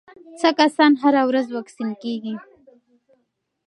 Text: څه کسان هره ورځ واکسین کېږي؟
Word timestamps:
څه 0.39 0.49
کسان 0.59 0.91
هره 1.03 1.21
ورځ 1.29 1.47
واکسین 1.51 1.89
کېږي؟ 2.03 2.35